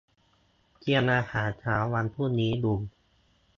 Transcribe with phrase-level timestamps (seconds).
[0.79, 2.77] เตรียมอาหารเช้าวันพรุ่งนี้อยู่